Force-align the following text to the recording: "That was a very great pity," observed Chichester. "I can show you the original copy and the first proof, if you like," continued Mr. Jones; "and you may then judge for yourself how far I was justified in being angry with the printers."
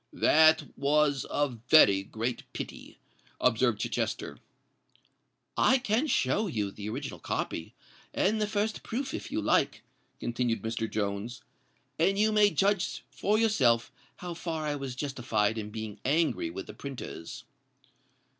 "That 0.11 0.75
was 0.75 1.27
a 1.29 1.47
very 1.47 2.01
great 2.01 2.51
pity," 2.53 2.97
observed 3.39 3.79
Chichester. 3.81 4.39
"I 5.55 5.77
can 5.77 6.07
show 6.07 6.47
you 6.47 6.71
the 6.71 6.89
original 6.89 7.19
copy 7.19 7.75
and 8.11 8.41
the 8.41 8.47
first 8.47 8.81
proof, 8.81 9.13
if 9.13 9.31
you 9.31 9.39
like," 9.43 9.83
continued 10.19 10.63
Mr. 10.63 10.89
Jones; 10.89 11.43
"and 11.99 12.17
you 12.17 12.31
may 12.31 12.47
then 12.47 12.55
judge 12.55 13.03
for 13.11 13.37
yourself 13.37 13.91
how 14.15 14.33
far 14.33 14.65
I 14.65 14.75
was 14.75 14.95
justified 14.95 15.59
in 15.59 15.69
being 15.69 15.99
angry 16.03 16.49
with 16.49 16.65
the 16.65 16.73
printers." 16.73 17.43